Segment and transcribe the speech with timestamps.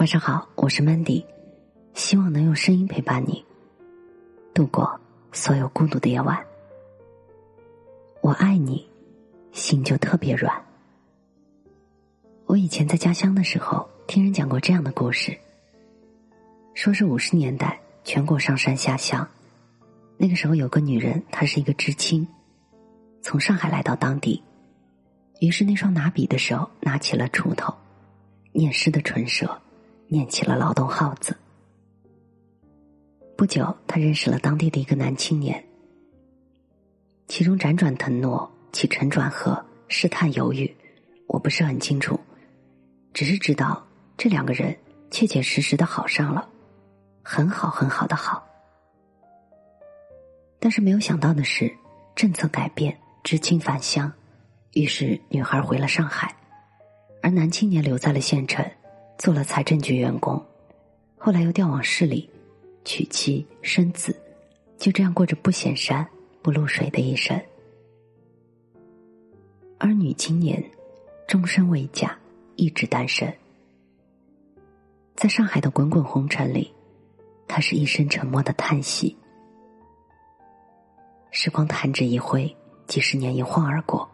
[0.00, 1.22] 晚上好，我是 Mandy，
[1.92, 3.44] 希望能用声音陪伴你
[4.54, 4.98] 度过
[5.30, 6.42] 所有孤独的夜晚。
[8.22, 8.88] 我爱你，
[9.52, 10.64] 心就特别软。
[12.46, 15.36] 我以前在家乡的时候，听人讲过这样的故事，
[16.72, 19.28] 说是五十年代全国上山下乡，
[20.16, 22.26] 那个时候有个女人，她是一个知青，
[23.20, 24.42] 从上海来到当地，
[25.40, 27.74] 于是那双拿笔的手拿起了锄头，
[28.52, 29.60] 念诗的唇舌。
[30.10, 31.36] 念起了劳动号子。
[33.36, 35.64] 不久，他认识了当地的一个男青年，
[37.28, 40.68] 其中辗转腾挪、起承转合、试探犹豫，
[41.28, 42.18] 我不是很清楚，
[43.14, 43.86] 只是知道
[44.16, 44.76] 这两个人
[45.12, 46.48] 切切实实的好上了，
[47.22, 48.44] 很好很好的好。
[50.58, 51.72] 但是没有想到的是，
[52.16, 54.12] 政策改变，知青返乡，
[54.72, 56.34] 于是女孩回了上海，
[57.22, 58.68] 而男青年留在了县城。
[59.20, 60.42] 做了财政局员工，
[61.18, 62.26] 后来又调往市里，
[62.86, 64.18] 娶妻生子，
[64.78, 66.08] 就这样过着不显山
[66.40, 67.38] 不露水的一生。
[69.78, 70.64] 而女青年
[71.28, 72.18] 终身未嫁，
[72.56, 73.30] 一直单身。
[75.14, 76.72] 在上海的滚滚红尘里，
[77.46, 79.14] 她是一声沉默的叹息。
[81.30, 84.10] 时光弹指一挥，几十年一晃而过，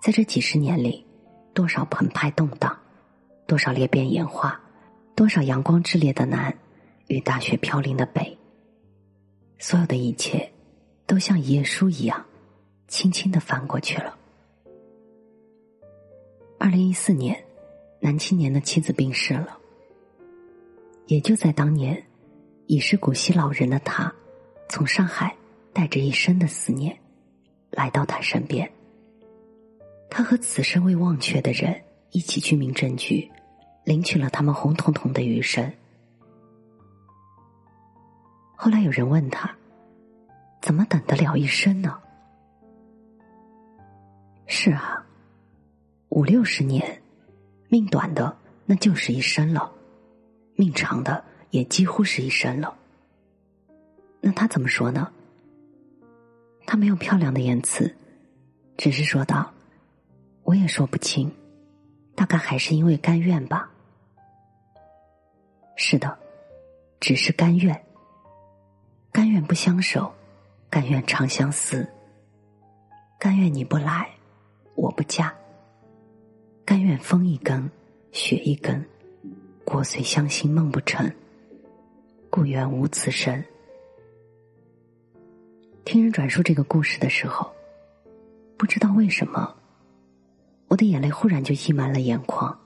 [0.00, 1.06] 在这几十年里，
[1.52, 2.74] 多少澎湃动荡。
[3.46, 4.58] 多少裂变演化，
[5.14, 6.56] 多少阳光炽烈的南
[7.08, 8.38] 与大雪飘零的北，
[9.58, 10.50] 所有的一切
[11.06, 12.24] 都像一页书一样，
[12.88, 14.16] 轻轻的翻过去了。
[16.58, 17.44] 二零一四年，
[18.00, 19.58] 男青年的妻子病逝了。
[21.06, 22.02] 也就在当年，
[22.66, 24.10] 已是古稀老人的他，
[24.70, 25.36] 从上海
[25.74, 26.98] 带着一生的思念，
[27.70, 28.68] 来到他身边。
[30.08, 31.78] 他和此生未忘却的人。
[32.10, 33.28] 一起去民政局，
[33.84, 35.72] 领取了他们红彤彤的余生。
[38.56, 39.54] 后来有人问他
[40.62, 41.98] ：“怎么等得了一生呢？”
[44.46, 45.04] 是啊，
[46.08, 47.02] 五六十年，
[47.68, 49.70] 命短的那就是一生了，
[50.54, 52.74] 命长的也几乎是一生了。
[54.20, 55.12] 那他怎么说呢？
[56.66, 57.94] 他没有漂亮的言辞，
[58.78, 59.52] 只是说道
[60.44, 61.30] ：“我也说不清。”
[62.16, 63.70] 大概还是因为甘愿吧。
[65.76, 66.16] 是的，
[67.00, 67.84] 只是甘愿，
[69.10, 70.12] 甘愿不相守，
[70.70, 71.86] 甘愿长相思，
[73.18, 74.08] 甘愿你不来，
[74.76, 75.34] 我不嫁，
[76.64, 77.68] 甘愿风一根，
[78.12, 78.84] 雪一根，
[79.64, 81.10] 国虽相心梦不成，
[82.30, 83.44] 故愿无此声。
[85.84, 87.52] 听人转述这个故事的时候，
[88.56, 89.54] 不知道为什么。
[90.68, 92.58] 我的眼泪忽然就溢满了眼眶，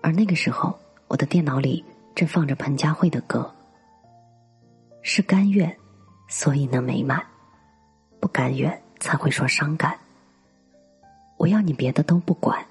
[0.00, 0.76] 而那个时候，
[1.12, 1.84] 我的电脑里
[2.14, 3.54] 正放着彭佳慧的歌。
[5.02, 5.76] 是甘愿，
[6.26, 7.20] 所以能美满；
[8.18, 9.94] 不甘愿，才会说伤感。
[11.36, 12.64] 我要你别的都不管，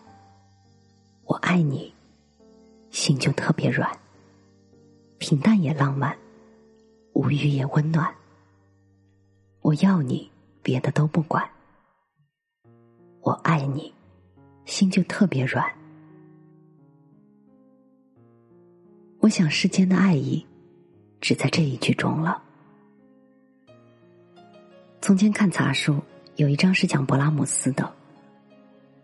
[1.26, 1.94] 我爱你，
[2.90, 3.88] 心就特别软。
[5.20, 6.18] 平淡也浪漫，
[7.14, 8.12] 无语也温暖。
[9.62, 10.32] 我要你，
[10.64, 11.48] 别的都不管。
[13.22, 13.94] 我爱你，
[14.66, 15.72] 心就特别软。
[19.22, 20.44] 我想世间的爱意，
[21.22, 22.42] 只在这一句中了。
[25.00, 26.02] 从前看杂书，
[26.38, 27.88] 有一章是讲勃拉姆斯的。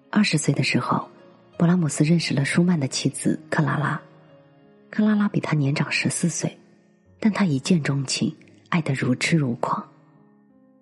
[0.10, 1.08] 二十岁的时候，
[1.56, 4.02] 勃拉姆斯认识了舒曼的妻子克拉拉。
[4.90, 6.58] 克拉拉比他年长十四岁，
[7.20, 8.36] 但他一见钟情，
[8.70, 9.88] 爱得如痴如狂，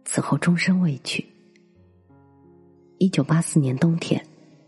[0.05, 1.25] 此后终身未娶。
[2.99, 4.25] 一九八四年冬天，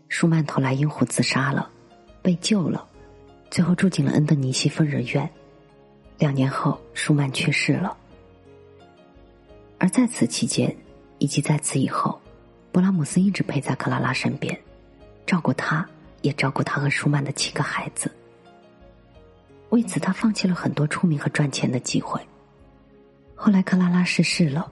[0.08, 1.70] 舒曼投来阴湖自杀了，
[2.20, 2.86] 被救了，
[3.50, 5.28] 最后住进了恩德尼西疯人院。
[6.18, 7.96] 两年后，舒曼去世了。
[9.78, 10.74] 而在此期间，
[11.18, 12.20] 以及在此以后，
[12.72, 14.58] 勃拉姆斯一直陪在克拉拉身边，
[15.26, 15.88] 照顾她，
[16.22, 18.10] 也照顾他和舒曼的七个孩子。
[19.70, 22.20] 为此，他放弃了很多出名和赚钱的机会。
[23.34, 24.70] 后来，克拉拉逝世了，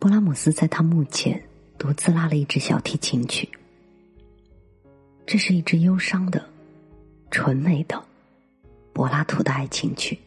[0.00, 1.42] 勃拉姆斯在他墓前。
[1.78, 3.48] 独自拉了一支小提琴曲，
[5.24, 6.46] 这是一支忧伤的、
[7.30, 8.02] 纯美的
[8.92, 10.18] 柏拉图的爱情曲，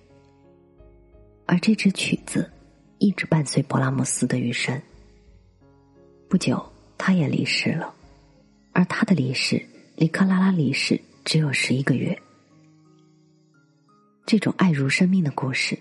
[1.45, 2.49] 而这支曲子
[2.97, 4.81] 一直伴随勃拉姆斯的余生。
[6.29, 6.63] 不久，
[6.97, 7.93] 他也离世了，
[8.71, 9.63] 而他的离世
[9.95, 12.17] 离克拉拉离世只有十一个月。
[14.25, 15.77] 这种爱如生命的故事，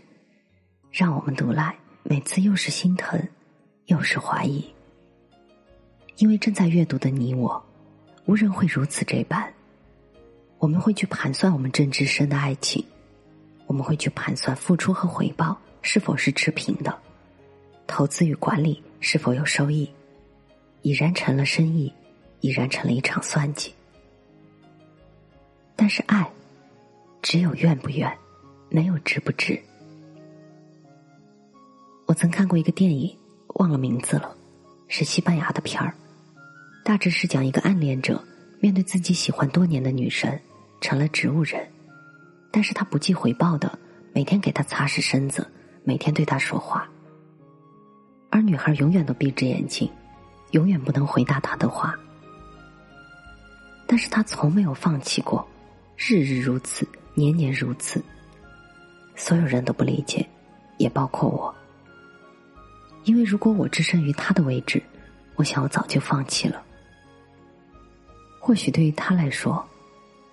[0.90, 3.28] 让我们读来每次又是心疼，
[3.86, 4.64] 又是怀疑。
[6.18, 7.64] 因为正在阅读的你我，
[8.26, 9.50] 无人会如此这般。
[10.62, 12.86] 我们会去盘算我们正直深的爱情，
[13.66, 16.96] 我们会去盘算付出和回报是否是持平的，
[17.88, 19.90] 投资与管理是否有收益，
[20.82, 21.92] 已然成了生意，
[22.42, 23.74] 已然成了一场算计。
[25.74, 26.30] 但是爱，
[27.22, 28.16] 只有愿不愿，
[28.70, 29.60] 没有值不值。
[32.06, 33.12] 我曾看过一个电影，
[33.56, 34.32] 忘了名字了，
[34.86, 35.92] 是西班牙的片儿，
[36.84, 38.22] 大致是讲一个暗恋者
[38.60, 40.40] 面对自己喜欢多年的女神。
[40.82, 41.66] 成了植物人，
[42.50, 43.78] 但是他不计回报的
[44.12, 45.48] 每天给他擦拭身子，
[45.84, 46.86] 每天对他说话，
[48.30, 49.88] 而女孩永远都闭着眼睛，
[50.50, 51.94] 永远不能回答他的话，
[53.86, 55.46] 但是他从没有放弃过，
[55.96, 58.04] 日日如此，年年如此。
[59.14, 60.28] 所有人都不理解，
[60.78, 61.54] 也包括我，
[63.04, 64.82] 因为如果我置身于他的位置，
[65.36, 66.60] 我想我早就放弃了。
[68.40, 69.64] 或许对于他来说。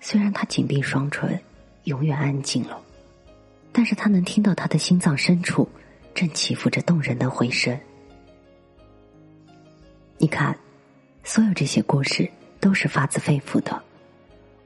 [0.00, 1.38] 虽然他紧闭双唇，
[1.84, 2.80] 永远安静了，
[3.70, 5.68] 但是他能听到他的心脏深处
[6.14, 7.78] 正起伏着动人的回声。
[10.16, 10.58] 你看，
[11.22, 12.28] 所有这些故事
[12.60, 13.82] 都是发自肺腑的，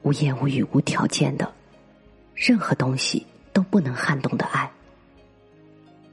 [0.03, 1.53] 无言无语、无条件的，
[2.33, 4.71] 任何东西都不能撼动的爱，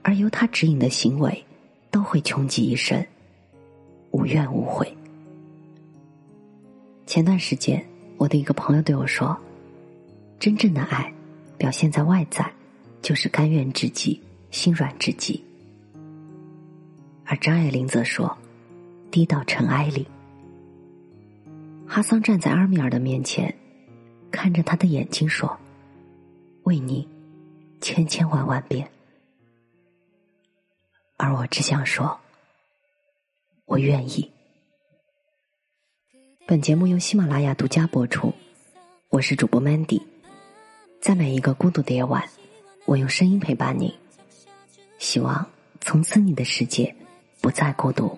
[0.03, 1.45] 而由他指引的行为
[1.93, 3.07] 都会穷极一生，
[4.11, 4.93] 无怨无悔。
[7.07, 7.83] 前段时间。
[8.23, 9.37] 我的一个朋友对我说
[10.39, 11.13] ：“真正的爱，
[11.59, 12.53] 表现在外在，
[13.03, 14.23] 就是甘愿至极，
[14.53, 15.43] 心软至极。”
[17.27, 18.39] 而张爱玲则说
[19.11, 20.07] ：“低到尘埃里。”
[21.85, 23.53] 哈桑站在阿米尔的面前，
[24.31, 25.59] 看着他的眼睛说
[26.63, 27.09] ：“为你，
[27.81, 28.89] 千千万万遍。”
[31.19, 32.21] 而我只想说
[33.67, 34.31] ：“我愿意。”
[36.52, 38.34] 本节目由喜马拉雅独家播出，
[39.10, 40.02] 我是主播 Mandy，
[41.02, 42.24] 在每一个孤独的夜晚，
[42.86, 43.94] 我用声音陪伴你，
[44.98, 45.46] 希望
[45.82, 46.96] 从此你的世界
[47.42, 48.18] 不再孤独。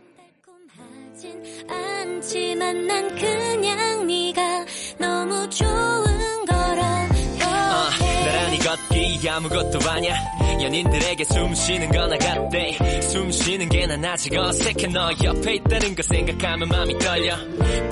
[9.32, 10.33] 아무것도 아냐
[10.65, 12.77] 연인들에게 숨 쉬는 거나 같대.
[13.03, 17.37] 숨 쉬는 게 난 아직 어색해 너 옆에 있다는 거 생각하면 마음이 떨려.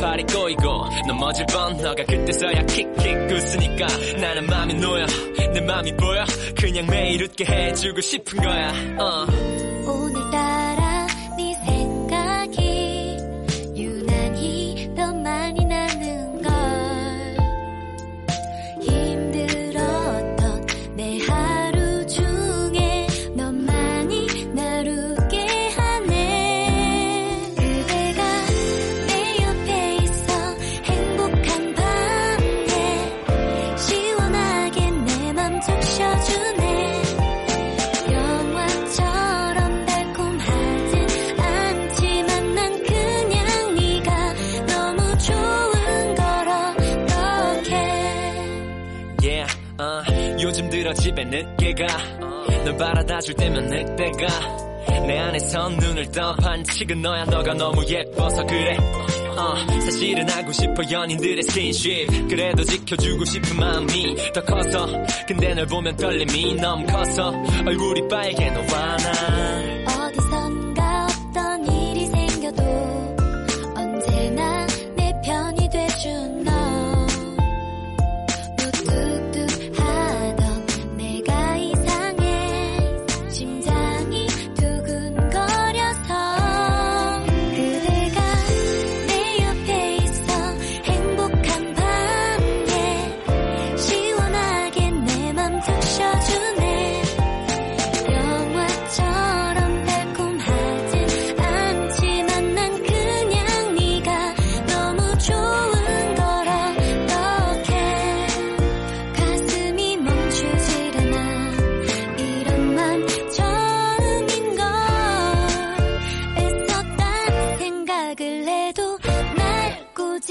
[0.00, 3.86] 발이 꼬이고 넘어질 뻔 너가 그때서야 킥킥 웃으니까
[4.20, 5.04] 나는 마음이 놓여.
[5.52, 6.24] 내 마음이 보여.
[6.58, 8.72] 그냥 매일 웃게 해주고 싶은 거야.
[8.98, 9.71] 어.
[51.42, 54.72] 늦게 가널 바라다 줄 때면 늑대가
[55.06, 58.76] 내 안에선 눈을 떠 반칙은 너야 너가 너무 예뻐서 그래.
[59.36, 64.86] 어, 사실은 하고 싶어 연인들의 스킨십 그래도 지켜주고 싶은 마음이 더 커서.
[65.26, 67.32] 근데 널 보면 떨림이 너무 커서
[67.66, 69.61] 얼굴이 빨개 너와 나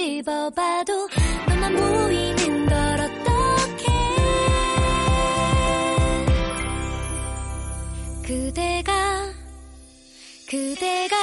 [0.01, 1.08] 씹어봐도
[1.48, 3.86] 너만 보이는 걸 어떡해?
[8.25, 8.91] 그대가
[10.50, 11.15] 그대가